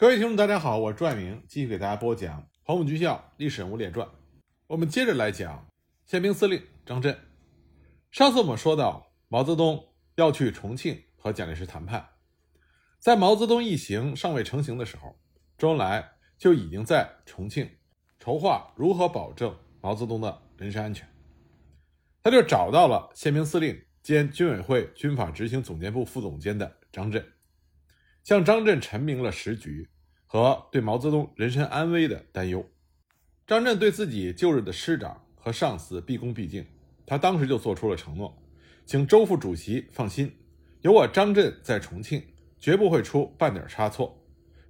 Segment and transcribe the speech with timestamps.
[0.00, 4.06] 各位听众，大家好，我是朱爱明，继续给大家播讲《黄埔军校历史人物列传》。
[4.68, 5.68] 我们接着来讲
[6.06, 7.18] 宪兵司令张震。
[8.12, 12.10] 上次我们说到，毛泽东要去重庆和蒋介石谈判，
[13.00, 15.18] 在毛泽东一行尚未成型的时候，
[15.58, 17.68] 周恩来就已经在重庆
[18.20, 21.08] 筹划如何保证毛泽东的人身安全。
[22.22, 27.32] 他就找到了宪兵司令兼军委会军法执行总监部副总监的张震。
[28.24, 29.88] 向张震陈明了时局
[30.26, 32.68] 和对毛泽东人身安危的担忧。
[33.46, 36.66] 张震对自己旧日的师长和上司毕恭毕敬，
[37.06, 38.36] 他当时就做出了承诺，
[38.84, 40.30] 请周副主席放心，
[40.82, 42.22] 有我张震在重庆，
[42.58, 44.22] 绝不会出半点差错。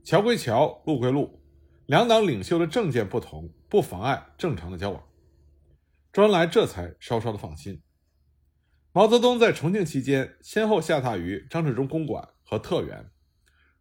[0.04, 1.42] 桥归桥，路归路，
[1.86, 5.02] 两党领袖的政见不同，不妨碍正常的交往。
[6.12, 7.82] 周恩来这才稍稍的放心。
[8.92, 13.10] 毛泽东在重庆期间，先后下榻于张治中公馆和特园。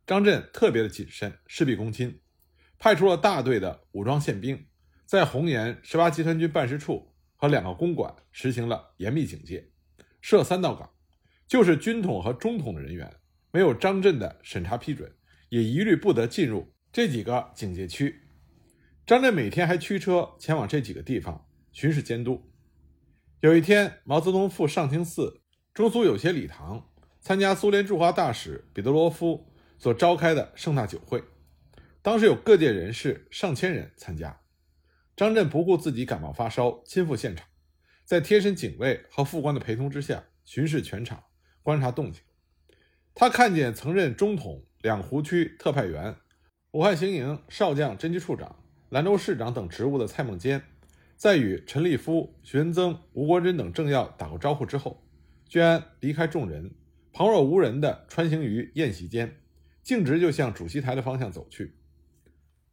[0.08, 2.22] 张震特别的谨慎，事必躬亲，
[2.80, 4.66] 派出了大队的武装宪兵，
[5.06, 9.70] 在红岩十八集团军办事处和两个公馆实行了严密警戒，
[10.22, 10.90] 设三道岗，
[11.46, 13.18] 就是军统和中统的人员，
[13.52, 15.14] 没有张震的审查批准，
[15.50, 18.22] 也一律不得进入这几个警戒区。
[19.06, 22.50] 张震每天还驱车前往这几个地方巡视监督。
[23.42, 25.42] 有一天，毛泽东赴上清寺
[25.74, 29.52] 中苏有些礼堂，参加苏联驻华大使彼得罗夫。
[29.78, 31.24] 所召开的盛大酒会，
[32.02, 34.42] 当时有各界人士上千人参加。
[35.16, 37.48] 张震不顾自己感冒发烧，亲赴现场，
[38.06, 41.24] 在贴身警卫和副官的陪同之下巡视全场，
[41.64, 42.22] 观察动静。
[43.16, 46.16] 他看见曾任中统两湖区特派员、
[46.72, 50.62] 武汉行营少将侦缉处长、兰州市长等职务的蔡孟坚，
[51.16, 55.04] 在与陈立夫、徐恩曾、吴国桢等政要打过招呼之后，
[55.48, 56.76] 居然离开众人，
[57.12, 59.36] 旁若无人地穿行于宴席间。
[59.88, 61.78] 径直就向主席台的方向走去，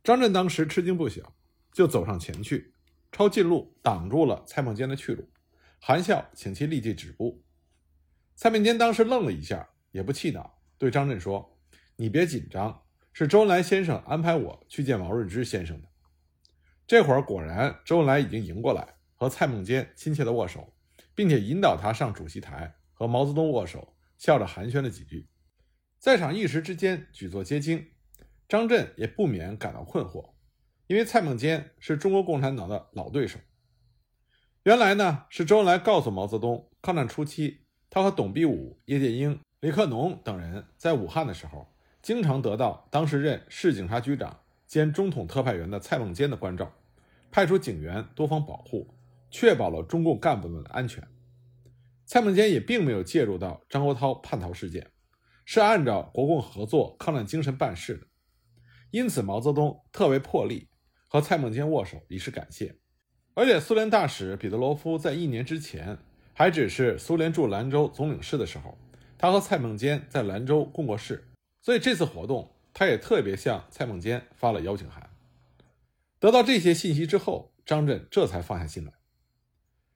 [0.02, 1.36] 张震当时吃惊不小，
[1.72, 2.74] 就走上前去，
[3.12, 5.30] 抄近路挡住了蔡孟坚的去路，
[5.78, 7.44] 含笑请其立即止步。
[8.34, 11.56] 蔡孟坚当时愣了一下，也不气恼，对张震说
[11.94, 12.82] ：“你别紧张，
[13.12, 15.88] 是周恩来先生安排我去见毛润之先生的。”
[16.84, 20.74] 这会儿果然，周恩来已经迎过来，和蔡孟坚亲切的握手，
[21.14, 25.28] 并且引导他上主席台和毛泽东握手，笑着寒暄了几句。
[26.04, 27.86] 在场一时之间举座皆惊，
[28.46, 30.32] 张震也不免感到困惑，
[30.86, 33.38] 因为蔡孟坚是中国共产党的老对手。
[34.64, 46.70] 原来呢，是周恩来告诉毛泽东，抗战初期，他和董必武、叶剑英、李克农等人在武汉的时候，经常得到当时任市警察局长兼中统特派员的蔡孟坚的关照，
[47.30, 48.94] 派出警员多方保护，
[49.30, 51.02] 确保了中共干部们的安全。
[52.04, 54.90] 蔡孟坚也并没有介入到张国焘叛逃事件。
[55.44, 58.06] 是按照国共合作抗战精神办事的，
[58.90, 60.68] 因此毛泽东特为破例
[61.08, 62.76] 和蔡孟坚握手以示感谢。
[63.34, 65.98] 而且苏联大使彼得罗夫在一年之前
[66.32, 68.78] 还只是苏联驻兰州总领事的时候，
[69.18, 71.28] 他和蔡孟坚在兰州共过事，
[71.60, 75.10] 所以这次活动他也特别向蔡孟坚发了邀请函。
[76.20, 78.92] 得到这些信息之后，张震这才放下心来。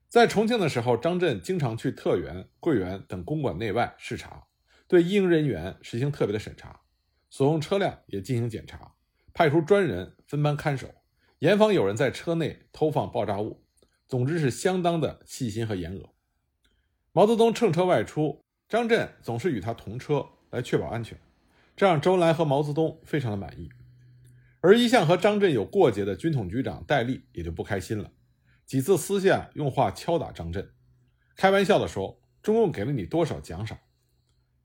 [0.09, 4.48] 在重庆的时候，张震经常去特原、桂园等公馆内外视察。
[4.89, 6.81] 对应营人员实行特别的审查，
[7.31, 8.95] 所用车辆也进行检查，
[9.33, 10.93] 派出专人分班看守，
[11.39, 13.63] 严防有人在车内偷放爆炸物。
[14.09, 16.09] 总之是相当的细心和严格。
[17.13, 21.21] 毛泽东乘车外出，张震总是与他同车来确保安全，
[21.77, 23.69] 这让周恩来和毛泽东非常的满意。
[24.61, 28.11] 而一向和张震有过节的军统局长戴笠也就不开心了，
[28.65, 30.71] 几次私下用话敲打张震，
[31.37, 33.79] 开玩笑的说：“中共给了你多少奖赏？”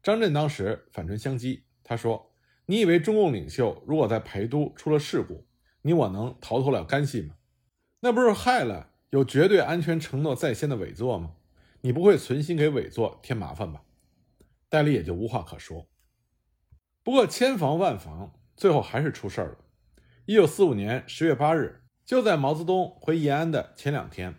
[0.04, 2.34] 张震当时反唇相讥，他说
[2.68, 5.48] ：“你以为中共领袖如果在陪都出了事故，
[5.82, 7.36] 你我能逃脱了干系吗？
[8.02, 11.36] 那不是害了有绝对安全承诺在先的委座吗？
[11.80, 13.84] 你不会存心给委座添麻烦吧？”
[14.68, 15.88] 戴笠也就无话可说。
[17.02, 19.58] 不过千防万防，最后还是出事儿了。
[20.26, 24.36] 一九四五年十月八日，就在毛泽东回延安的前两天，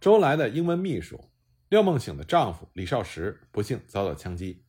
[0.00, 1.30] 周恩来的英文秘书
[1.68, 4.65] 廖梦醒的丈夫李少石不幸遭到枪击。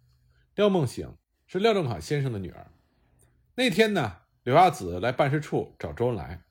[0.57, 1.15] 廖梦醒
[1.45, 2.71] 是廖仲恺先生的女儿。
[3.54, 6.45] 那天呢，柳亚子来办事处找周恩来。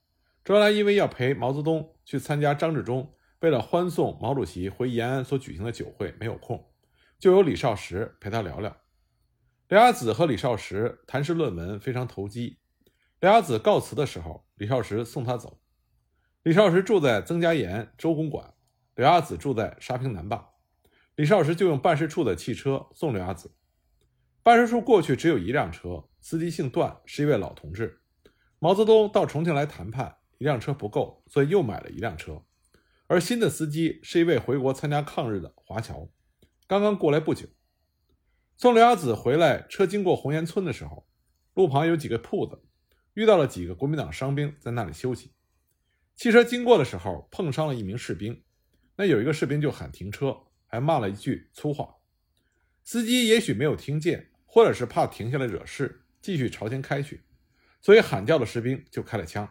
[0.44, 6.70] 周恩来因为要陪毛泽东去参加张治中为了欢送毛主席回延安所举行的酒会，没有空，
[7.19, 8.76] 就由李少石陪他聊聊。
[9.67, 12.61] 刘亚子和李少石谈诗论文，非常投机。
[13.19, 15.58] 刘亚子告辞的时候，李少石送他走。
[16.44, 18.55] 李少石住在曾家岩周公馆，
[18.94, 20.53] 柳亚子住在沙坪南坝。
[21.17, 23.56] 李少石就用办事处的汽车送柳亚子。
[24.46, 28.00] 办事处过去只有一辆车，司机姓段，是一位老同志。
[28.60, 32.44] 毛泽东到重庆来谈判，一辆车不够，所以又买了一辆车。
[33.08, 36.08] 而新的司机是一位回国参加抗日的华侨，
[36.69, 37.48] 刚刚过来不久。
[38.56, 41.08] 送刘亚子回来，车经过红岩村的时候，
[41.54, 42.62] 路旁有几个铺子，
[43.14, 45.32] 遇到了几个国民党伤兵在那里休息。
[46.14, 48.44] 汽车经过的时候碰伤了一名士兵，
[48.94, 50.37] 那有一个士兵就喊停车，
[50.69, 51.96] 还骂了一句粗话。
[52.84, 57.20] 司机也许没有听见，或者是怕停下来惹事，继续朝前开去，
[57.82, 59.47] 所以喊叫的士兵就开了枪。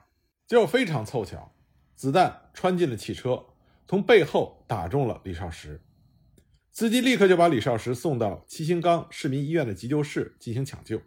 [0.47, 1.55] 结果非常凑巧，
[1.95, 3.45] 子弹穿进了汽车，
[3.87, 5.83] 从背后打中了李少石。
[6.71, 10.99] 司机立刻就把李少石送到七星岗市民医院的急救室进行抢救。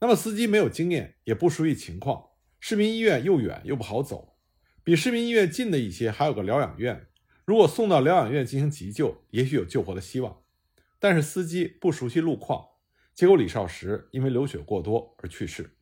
[0.00, 4.36] 那么司机没有经验，也不熟悉情况，市民医院又远又不好走，
[4.84, 7.06] 比市民医院近的一些还有个疗养院。
[7.46, 10.42] 如果送到疗养院进行急救，也许有救活的希望。
[10.98, 12.67] 但是司机不熟悉路况，
[13.18, 15.76] 结果李少石因为流血过多而去世。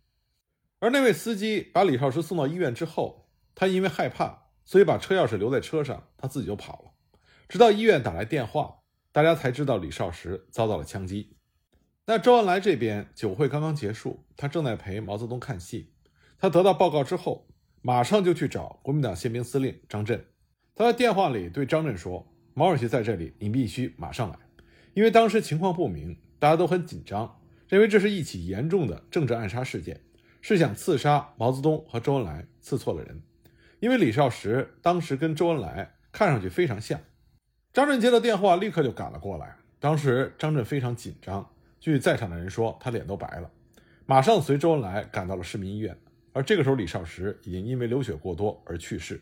[0.79, 6.93] 而那位司机把李少石送到医院之后，他因为害怕，所以把车钥匙留在车上，他自己就跑了。
[7.47, 8.79] 直到医院打来电话。
[9.13, 11.37] 大家才知道李少石遭到了枪击。
[12.07, 15.93] 那周恩来这边酒会刚刚结束，他正在陪毛泽东看戏。
[16.39, 17.49] 他得到报告之后，
[17.83, 20.25] 马上就去找国民党宪兵司令张震。
[20.75, 24.39] 他在电话里对张震说：“毛主席在这里，你必须马上来。”
[24.93, 30.01] 因为当时情况不明，大家都很紧张，认为这是一起严重的政治暗杀事件，
[30.41, 33.23] 是想刺杀毛泽东和周恩来，刺错了人。
[33.81, 37.01] 因为李少石当时跟周恩来看上去非常像。
[37.73, 39.57] 张震接到电话，立刻就赶了过来。
[39.79, 43.51] 当时张震非常紧张，据在场的人说，他脸都白了。
[44.07, 45.97] 马上随周恩来赶到了市民医院。
[46.33, 49.21] 而这个时候，李少石已经因为流血过多而去世。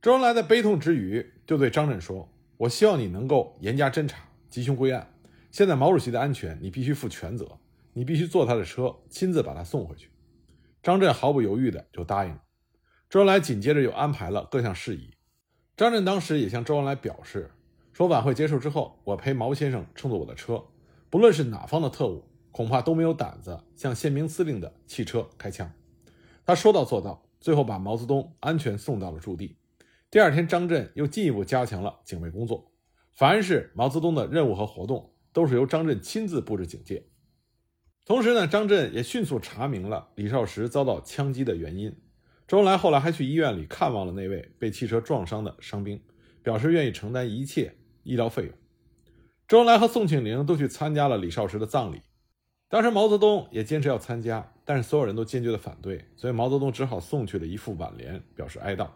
[0.00, 5.12] 周恩来在悲痛之余，就对张震说：“我希望你能够严加侦查，缉凶归案。
[5.50, 7.58] 现在毛主席的安全，你必须负全责，
[7.92, 10.10] 你必须坐他的车，亲自把他送回去。”
[10.82, 12.42] 张震毫不犹豫的就答应了。
[13.08, 15.14] 周恩来紧接着又安排了各项事宜。
[15.76, 17.50] 张震当时也向周恩来表示。
[17.92, 20.62] 说晚会结束之后，我陪毛先生乘坐我的车，
[21.08, 25.72] 不论是哪方的特务，恐怕都没有胆子向宪兵司令的汽车开枪。
[26.44, 29.56] 他说到做到，最后把毛泽东安全送到了驻地。
[30.10, 32.70] 第二天，张震又进一步加强了警卫工作，
[33.14, 37.04] 凡是毛泽东的任务和活动，都是由张震亲自布置警戒。
[38.06, 41.94] 同时呢，张震也迅速查明了李少石遭到枪击的原因。
[42.48, 46.00] 周恩来后来还去医院里看望了那位被汽车撞伤的伤兵，
[46.42, 47.74] 表示愿意承担一切。
[48.02, 48.52] 医疗费用，
[49.46, 52.00] 周恩来和宋庆龄都去参加了李少石的葬礼。
[52.70, 58.88] 当时毛泽东也坚持要参加，但是所有人都坚决的反对，所以毛泽东只好送去了一副挽联，表示哀悼。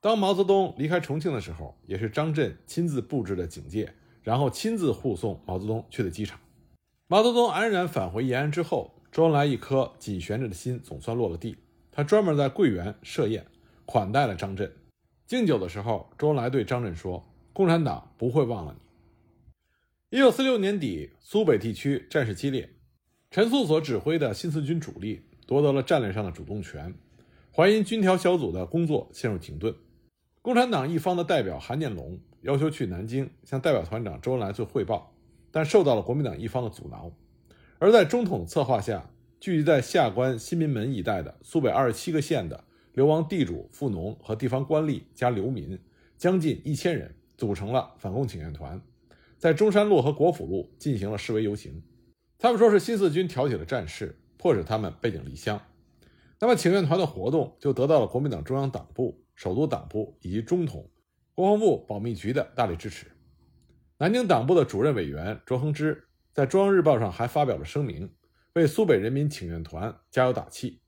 [0.00, 3.92] 当毛泽东离开重庆的时候，也是张震亲自布置的警戒，
[4.24, 6.40] 然后亲自护送毛泽东去的机场。
[7.06, 11.56] 毛泽东安然返回延安之后，周恩来一颗紧悬着的心总算落了地。
[11.92, 13.46] 他专门在桂园设宴，
[13.84, 14.72] 款待了张震。
[15.26, 17.24] 敬酒的时候，周恩来对张震说。
[17.52, 20.18] 共产党不会忘了你。
[20.18, 22.68] 一九四六年底，苏北地区战事激烈，
[23.30, 26.92] 陈粟所指挥的新四军主力夺得了战略上的主动权，
[27.52, 29.72] 淮阴军调小组的工作陷入停顿。
[30.42, 35.14] 共产党一方的代表韩建龙要求去南京向代表团长周恩来做汇报，
[35.50, 37.10] 但受到了国民党一方的阻挠。
[37.78, 39.10] 而在中统策划下，
[39.40, 45.78] 聚集在下关、新民门一带的苏北二十七个县的流亡地主、富农和地方官吏加流民，
[46.16, 47.14] 将近一千人。
[47.36, 48.80] 组成了反共请愿团，
[49.38, 51.82] 在中山路和国府路进行了示威游行。
[52.38, 55.60] 他们说是新四军挑起了战事，迫使他们背井离乡。
[56.38, 60.88] 那么请愿团的活动就得到了国民党中央党部、首都党部以及中统、
[61.34, 63.06] 国防部保密局的大力支持。
[63.98, 68.14] 南京党部的主任委员卓恒之在《中央日报》上还发表了声明，
[68.54, 70.80] 为苏北人民请愿团加油打气。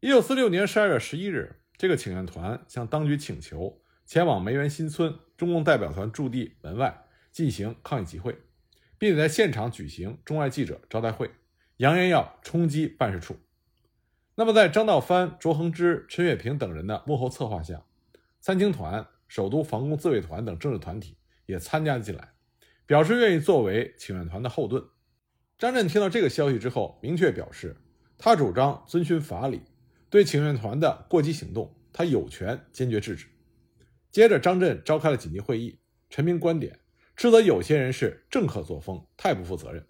[0.00, 3.80] 一九四六年十二月十一日，这个请愿团向当局请求。
[4.04, 8.36] 前往梅园新村中共代表团驻地门外进行抗议集会，
[8.98, 11.30] 并且在现场举行中外记者招待会，
[11.76, 13.36] 扬言要冲击办事处。
[14.34, 17.84] 那么，在张道藩、卓恒之、陈月平等人的幕后策划下，
[18.40, 22.34] 三青团、首都防共自卫团等政治团体也参加了进来，
[22.84, 24.84] 表示愿意作为请愿团的后盾。
[25.58, 27.74] 张震听到这个消息之后，明确表示，
[28.18, 29.62] 他主张遵循法理，
[30.10, 33.26] 对请愿团的过激行动，他有权坚决制止。
[34.10, 36.80] 接着，张震召开了紧急会议，陈明观点，
[37.16, 39.86] 斥责有些人是政客作风，太不负责任。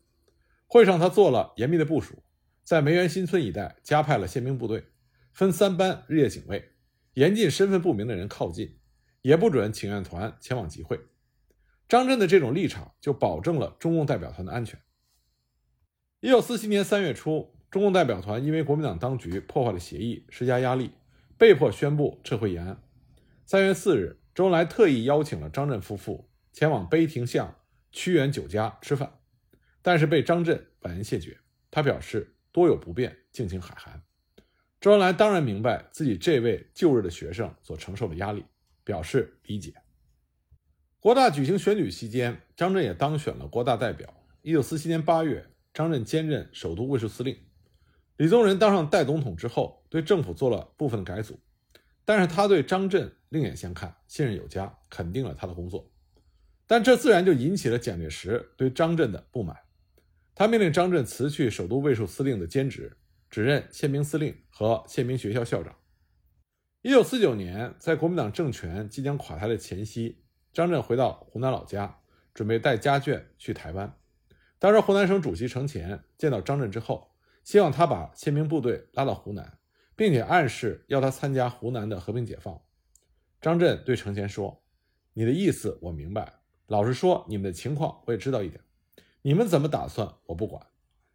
[0.68, 2.22] 会上，他做了严密的部署，
[2.62, 4.84] 在梅园新村一带加派了宪兵部队，
[5.32, 6.70] 分三班日夜警卫，
[7.14, 8.78] 严禁身份不明的人靠近，
[9.23, 11.00] 也不准请愿团前往集会。
[11.88, 14.81] 张震的这种立场就保证了中共代表团的安全。
[16.21, 20.93] 一九四七年三月初，中共代表团因为国民党当局破坏了协议，施加压力，
[21.37, 22.83] 被迫宣布撤回延安。
[23.45, 27.57] 三月四日，周恩来特意邀请了张震夫妇前往碑亭巷
[27.91, 29.19] 屈原酒家吃饭，
[29.83, 31.38] 但是被张震婉言谢绝。
[31.71, 34.02] 他表示多有不便，敬请海涵。
[34.81, 38.45] 周恩来当然明白自己这位旧日的学生所承受的压力，
[38.84, 39.74] 表示理解。
[40.98, 44.12] 国大举行选举期间，张震也当选了国大代表。
[44.42, 47.36] 一九四七年八月，张震兼任首都卫戍司令。
[48.18, 51.40] 李宗仁当上代总统之后，对政府做了部分改组，
[52.04, 55.90] 但是他对张震另眼相看，信任有加，肯定了他的工作。
[56.66, 59.56] 但这自然就引起了蒋介石对张震的不满。
[60.34, 62.96] 他命令张震辞去首都卫戍司令的兼职，
[63.28, 65.74] 只任宪兵司令和宪兵学校校长。
[66.84, 70.20] 一九四九年，在国民党政权即将垮台的前夕，
[70.52, 72.00] 张震回到湖南老家，
[72.34, 73.96] 准备带家眷去台湾。
[74.58, 77.12] 当时，湖南省主席程潜见到张震之后，
[77.44, 79.58] 希望他把宪兵部队拉到湖南，
[79.94, 82.60] 并且暗示要他参加湖南的和平解放。
[83.40, 84.64] 张震对程潜说
[85.14, 88.60] ：“你的意思我明白，老实说，你们的情况我也知道一点。
[89.22, 90.66] 你们怎么打算，我不管。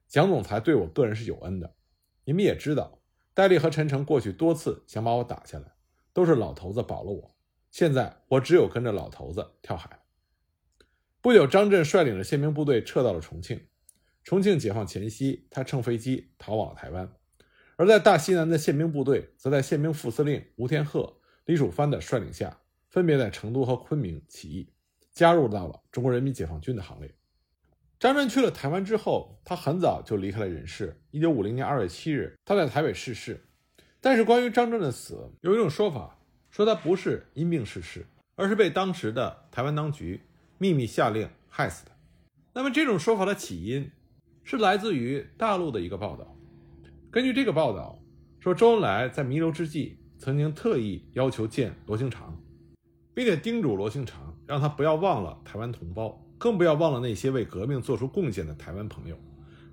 [0.07, 1.75] 蒋总裁对我个人是有恩的，
[2.24, 2.97] 你们也知道，
[3.38, 5.72] 戴笠和陈诚过去多次想把我打下来，
[6.12, 7.36] 都是老头子保了我。
[7.70, 10.00] 现在我只有跟着老头子跳海。”
[11.22, 13.67] 不久，张震率领着宪兵部队撤到了重庆。
[14.24, 17.13] 重庆解放前夕，他乘飞机逃往了台湾。
[17.75, 24.74] 而在大西南的宪兵部队，则在宪兵副司令吴天鹤、李曙藩的率领下，分别在成都和昆明起义，
[25.12, 27.13] 加入到了中国人民解放军的行列。
[28.00, 31.01] 张震去了台湾之后，他很早就离开了人世。
[31.10, 33.44] 一九五零年二月七日，他在台北逝世。
[34.00, 36.20] 但是，关于张震的死，有一种说法
[36.51, 40.22] 说他不是因病逝世，而是被当时的台湾当局。
[40.60, 41.92] 秘密下令害死的。
[42.54, 43.92] 那么这种说法的起因
[44.44, 46.36] 是来自于大陆的一个报道。
[47.12, 48.00] 根据这个报道
[48.39, 52.36] 说，周恩来在弥留之际曾经特意要求见罗兴长，
[53.13, 59.17] 并且叮嘱罗兴长让他不要忘了台湾同胞，更不要忘了那些为革命做出贡献的台湾朋友，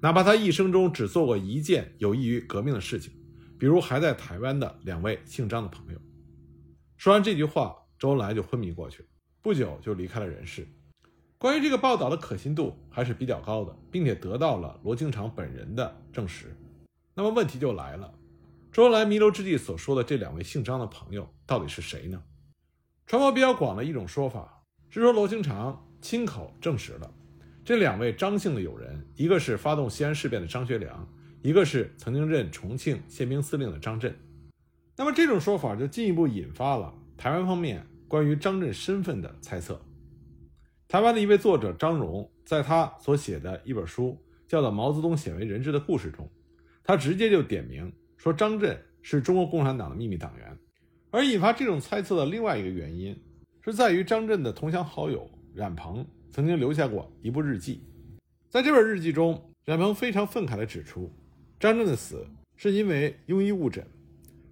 [0.00, 3.12] 哪怕他一生中只做过一件有益于革命的事情，
[3.58, 5.98] 比如还在台湾的两位姓张的朋友。
[6.96, 9.04] 说完这句话，周恩来就昏迷过去。
[9.42, 10.66] 不久就离开了人世。
[11.36, 16.56] 关于这个报道的可信度还是比较高的，并且得到了罗经常本人的证实。
[17.14, 18.14] 那么问题就来了：
[18.72, 22.22] 周恩来弥留之际所说的这两位姓张的朋友到底是谁呢？
[23.06, 27.10] 传播比较广的一种说法是说，罗经常亲口证实了
[27.64, 31.08] 这两位张姓的友人，一个是发动西安事变的张学良，
[31.40, 34.14] 一个是曾经任重庆宪兵司令的张震。
[34.98, 37.82] 那么这种说法就进一步引发了台湾方面。
[38.06, 39.80] 关于张震身份的猜测，
[40.86, 46.30] 台湾的一位作者张荣在他所写的一本书叫做《毛泽东鲜为人知的故事》中，
[46.84, 50.56] 他直接就点名说张震是中国共产党的秘密党员。
[51.10, 53.18] 而引发这种猜测的另外一个原因，
[53.64, 57.80] 是在于张震的同乡好友冉鹏曾经留下过一部日记，
[58.50, 61.12] 在这本日记中，冉鹏非常愤慨地指出，
[61.60, 63.86] 张震的死是因为庸医误诊，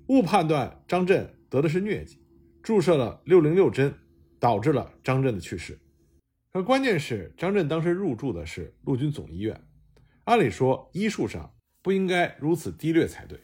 [0.06, 2.18] 误判断张震得的是疟疾。
[2.62, 3.92] 注射了六零六针，
[4.38, 5.76] 导致了张震的去世。
[6.52, 9.60] 可关键是，张震当时入住的是陆军总医院，
[10.22, 13.40] 按理说医术上不应该如此低劣才对。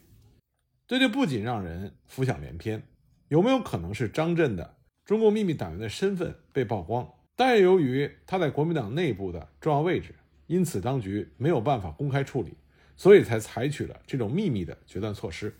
[0.86, 2.80] 这就不仅让人浮想联翩，
[3.26, 7.08] 有没有可能是张震的中共秘密党员的身份被曝光？
[7.38, 10.12] 但是由于他在国民党内部的重要位置，
[10.48, 12.52] 因此当局没有办法公开处理，
[12.96, 15.56] 所以才采取了这种秘密的决断措施。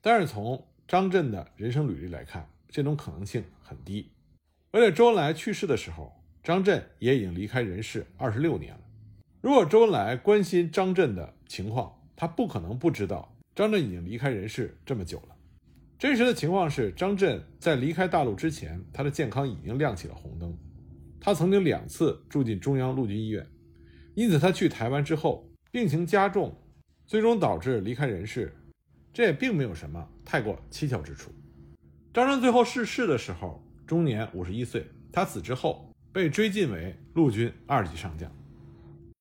[0.00, 4.08] 但是从张震的人生履历来看，这种可能性很低，
[4.70, 6.12] 而且周恩来去世的时候，
[6.44, 8.80] 张震也已经离开人世二十六年了。
[9.40, 15.34] 如果周恩来关心张震的情况，他不可能不知道张震已经离开人世这么久了。
[15.98, 20.56] 真实的情况是，张震在离开大陆之前，他的健康已经亮起了红灯。
[21.20, 23.46] 他曾经两次住进中央陆军医院，
[24.14, 26.56] 因此他去台湾之后病情加重，
[27.06, 28.56] 最终导致离开人世，
[29.12, 31.30] 这也并没有什么太过蹊跷之处。
[32.12, 34.86] 张震最后逝世的时候，终年五十一岁。
[35.12, 38.32] 他死之后被追晋为陆军二级上将。